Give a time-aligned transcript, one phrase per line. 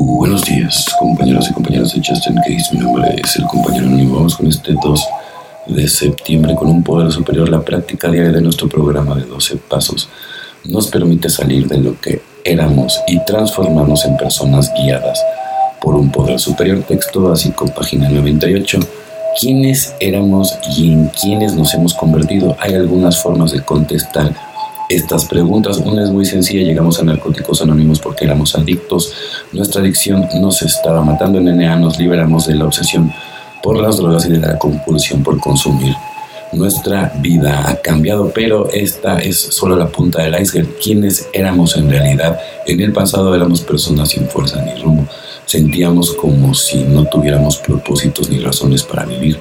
[0.00, 2.72] Buenos días, compañeros y compañeras de Justin Case.
[2.72, 4.14] Mi nombre es el compañero anónimo.
[4.14, 5.08] Vamos con este 2
[5.66, 7.48] de septiembre con un poder superior.
[7.48, 10.08] La práctica diaria de nuestro programa de 12 pasos
[10.66, 15.20] nos permite salir de lo que éramos y transformarnos en personas guiadas
[15.80, 16.84] por un poder superior.
[16.86, 18.78] Texto básico, página 98.
[19.40, 22.56] ¿Quiénes éramos y en quiénes nos hemos convertido?
[22.60, 24.32] Hay algunas formas de contestar
[24.88, 25.78] estas preguntas.
[25.78, 29.12] Una es muy sencilla, llegamos a Narcóticos Anónimos porque éramos adictos,
[29.52, 33.12] nuestra adicción nos estaba matando, en NA nos liberamos de la obsesión
[33.62, 35.94] por las drogas y de la compulsión por consumir.
[36.52, 40.78] Nuestra vida ha cambiado, pero esta es solo la punta del iceberg.
[40.82, 42.40] ¿Quiénes éramos en realidad?
[42.66, 45.06] En el pasado éramos personas sin fuerza ni rumbo.
[45.44, 49.38] Sentíamos como si no tuviéramos propósitos ni razones para vivir.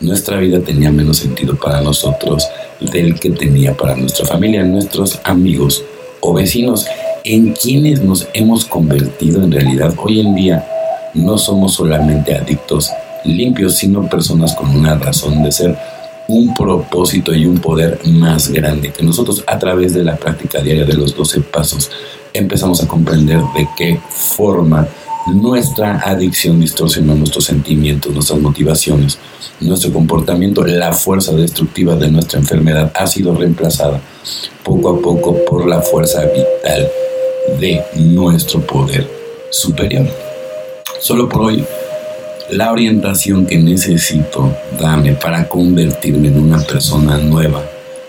[0.00, 2.46] Nuestra vida tenía menos sentido para nosotros
[2.80, 5.84] del que tenía para nuestra familia, nuestros amigos
[6.20, 6.86] o vecinos,
[7.24, 10.66] en quienes nos hemos convertido en realidad hoy en día.
[11.14, 12.90] No somos solamente adictos
[13.24, 15.76] limpios, sino personas con una razón de ser,
[16.28, 20.84] un propósito y un poder más grande que nosotros a través de la práctica diaria
[20.84, 21.90] de los 12 pasos
[22.32, 24.88] empezamos a comprender de qué forma
[25.34, 29.18] nuestra adicción distorsiona nuestros sentimientos, nuestras motivaciones,
[29.60, 34.00] nuestro comportamiento, la fuerza destructiva de nuestra enfermedad ha sido reemplazada
[34.62, 36.88] poco a poco por la fuerza vital
[37.58, 39.08] de nuestro poder
[39.50, 40.06] superior.
[41.00, 41.64] Solo por hoy,
[42.50, 47.64] la orientación que necesito dame para convertirme en una persona nueva.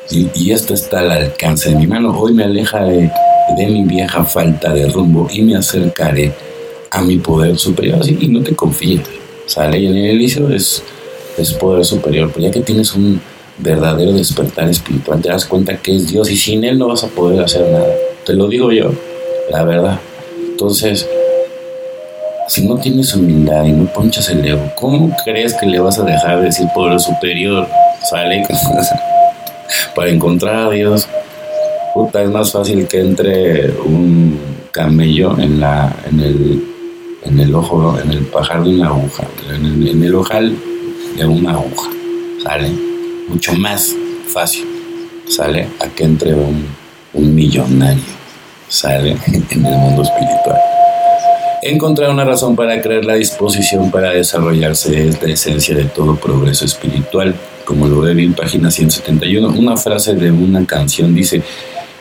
[0.10, 2.18] Y, y esto está al alcance de mi mano.
[2.18, 3.12] Hoy me aleja de,
[3.58, 6.34] de mi vieja falta de rumbo y me acercaré
[6.92, 8.00] a mi poder superior.
[8.02, 9.02] Así, y no te confíes.
[9.46, 10.84] Sale y en el inicio es,
[11.38, 12.32] es poder superior.
[12.34, 13.22] Pero ya que tienes un
[13.58, 17.08] verdadero despertar espiritual, te das cuenta que es Dios y sin Él no vas a
[17.08, 17.94] poder hacer nada.
[18.26, 18.92] Te lo digo yo,
[19.50, 20.00] la verdad.
[20.52, 21.08] Entonces,
[22.48, 26.04] si no tienes humildad y no ponchas el ego, ¿cómo crees que le vas a
[26.04, 27.68] dejar de decir poder superior?
[28.10, 28.46] Sale
[29.96, 31.08] para encontrar a Dios.
[31.94, 34.40] Puta, es más fácil que entre un
[34.72, 36.67] camello en, la, en el
[37.24, 39.24] en el ojo, en el pajar de una aguja,
[39.54, 40.56] en el, ojal
[41.18, 41.90] de una aguja,
[42.44, 42.72] ¿sale?
[43.28, 43.96] Mucho más
[44.28, 44.66] fácil,
[45.28, 45.68] ¿sale?
[45.80, 46.66] A que entre un,
[47.14, 48.04] un millonario,
[48.68, 49.18] ¿sale?
[49.28, 50.58] En el mundo espiritual.
[51.64, 56.66] Encontrar una razón para creer la disposición para desarrollarse es la esencia de todo progreso
[56.66, 57.36] espiritual.
[57.66, 61.42] Como lo ve en página 171, una frase de una canción dice,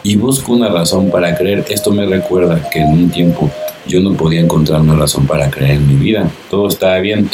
[0.04, 1.64] y busco una razón para creer.
[1.68, 3.50] Esto me recuerda que en un tiempo
[3.88, 6.30] yo no podía encontrar una razón para creer en mi vida.
[6.50, 7.30] Todo estaba bien.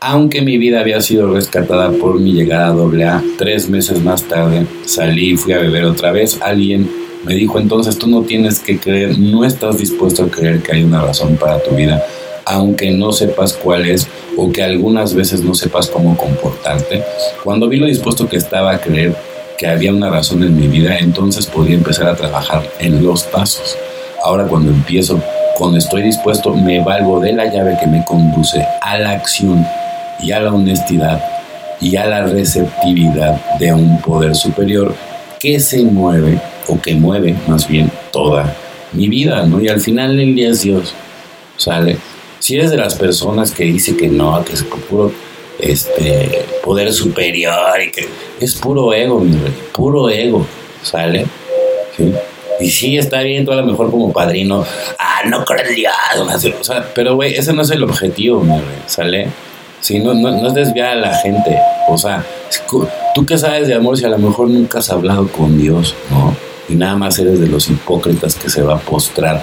[0.00, 4.66] Aunque mi vida había sido rescatada por mi llegada a AA, tres meses más tarde
[4.84, 6.38] salí y fui a beber otra vez.
[6.42, 6.88] Alguien
[7.24, 10.84] me dijo entonces tú no tienes que creer, no estás dispuesto a creer que hay
[10.84, 12.04] una razón para tu vida,
[12.44, 17.02] aunque no sepas cuál es o que algunas veces no sepas cómo comportarte.
[17.42, 19.16] Cuando vi lo dispuesto que estaba a creer
[19.58, 23.76] que había una razón en mi vida, entonces podía empezar a trabajar en los pasos.
[24.22, 25.20] Ahora cuando empiezo
[25.56, 29.66] cuando estoy dispuesto, me valgo de la llave que me conduce a la acción
[30.20, 31.24] y a la honestidad
[31.80, 34.94] y a la receptividad de un poder superior
[35.40, 38.54] que se mueve o que mueve más bien toda
[38.92, 39.60] mi vida, ¿no?
[39.60, 40.92] Y al final el día es Dios,
[41.56, 41.96] ¿sale?
[42.38, 45.10] Si eres de las personas que dice que no, que es puro
[45.58, 48.06] este, poder superior y que
[48.40, 50.46] es puro ego, mi rey, puro ego,
[50.82, 51.26] ¿sale?
[51.96, 52.12] ¿Sí?
[52.60, 54.64] Y sí, está bien, tú a lo mejor como padrino,
[54.98, 55.64] ah, no creo
[56.60, 59.28] o sea, pero güey, ese no es el objetivo, güey, ¿sale?
[59.80, 61.58] Sí, no, no, es desviar a la gente,
[61.88, 62.24] o sea,
[63.14, 66.34] tú que sabes de amor si a lo mejor nunca has hablado con Dios, ¿no?
[66.68, 69.42] Y nada más eres de los hipócritas que se va a postrar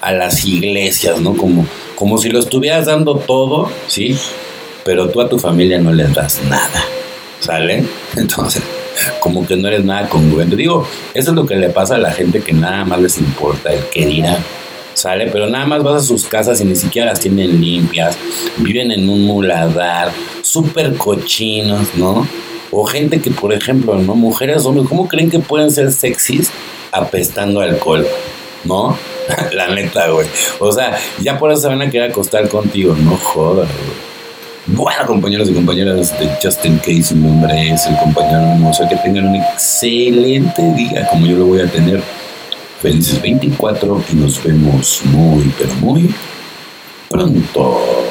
[0.00, 1.36] a las iglesias, ¿no?
[1.36, 4.16] Como, como si lo estuvieras dando todo, ¿sí?
[4.84, 6.84] Pero tú a tu familia no les das nada,
[7.40, 7.84] ¿sale?
[8.16, 8.62] Entonces
[9.20, 10.56] como que no eres nada congruente.
[10.56, 13.72] Digo, eso es lo que le pasa a la gente que nada más les importa
[13.72, 14.38] el que dirá.
[14.94, 15.28] ¿Sale?
[15.32, 18.16] Pero nada más vas a sus casas y ni siquiera las tienen limpias.
[18.58, 22.26] Viven en un muladar, súper cochinos, ¿no?
[22.70, 24.14] O gente que, por ejemplo, ¿no?
[24.14, 26.50] Mujeres, hombres, ¿cómo creen que pueden ser sexys
[26.92, 28.06] apestando alcohol?
[28.62, 28.96] ¿No?
[29.52, 30.26] la neta, güey.
[30.60, 32.94] O sea, ya por eso se van a querer acostar contigo.
[32.94, 34.13] No jodas, güey.
[34.66, 39.26] Bueno, compañeros y compañeras de Justin Case, mi nombre es el compañero sea Que tengan
[39.26, 42.02] un excelente día, como yo lo voy a tener.
[42.80, 46.14] Felices 24 y nos vemos muy, pero muy
[47.10, 48.03] pronto.